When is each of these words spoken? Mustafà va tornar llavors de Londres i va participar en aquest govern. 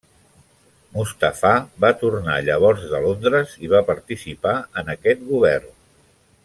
Mustafà 0.95 1.51
va 1.85 1.91
tornar 2.05 2.39
llavors 2.47 2.89
de 2.95 3.03
Londres 3.05 3.55
i 3.67 3.73
va 3.75 3.85
participar 3.93 4.59
en 4.83 4.91
aquest 4.95 5.27
govern. 5.33 5.75